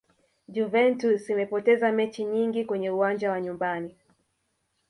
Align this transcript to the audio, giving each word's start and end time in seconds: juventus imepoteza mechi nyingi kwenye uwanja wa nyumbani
juventus 0.55 1.29
imepoteza 1.29 1.91
mechi 1.91 2.23
nyingi 2.25 2.65
kwenye 2.65 2.89
uwanja 2.89 3.31
wa 3.31 3.41
nyumbani 3.41 3.95